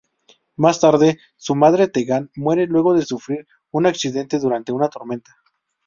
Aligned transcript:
Más 0.55 0.79
tarde 0.79 1.19
su 1.37 1.53
madre 1.53 1.87
Tegan 1.87 2.31
muere 2.35 2.65
luego 2.65 2.95
de 2.95 3.05
sufrir 3.05 3.45
un 3.69 3.85
accidente 3.85 4.39
durante 4.39 4.71
una 4.71 4.89
tormenta. 4.89 5.31